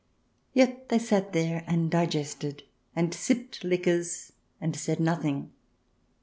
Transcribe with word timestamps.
Yet 0.53 0.89
they 0.89 0.97
sat 0.97 1.31
there 1.31 1.63
and 1.67 1.91
digested, 1.91 2.63
and 2.95 3.13
sipped 3.13 3.63
liqueurs, 3.63 4.33
and 4.59 4.75
said 4.75 4.99
nothing. 4.99 5.51